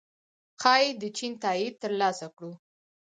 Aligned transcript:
ښايي 0.61 0.89
د 1.01 1.03
چین 1.17 1.33
تائید 1.43 1.73
ترلاسه 1.83 2.27
کړو 2.35 2.51